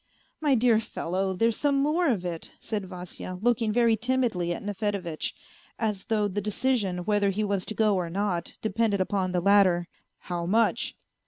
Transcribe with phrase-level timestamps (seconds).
[0.41, 5.35] "My dear fellow, there's some more of it," said Vasya, looking very timidly at Nefedevitch,
[5.77, 9.87] as though the decision whether he was to go or not depended upon the latter."
[10.27, 10.95] How much